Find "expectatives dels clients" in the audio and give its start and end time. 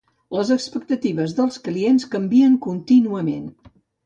0.53-2.09